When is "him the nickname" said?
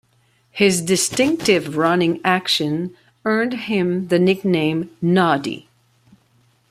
3.53-4.89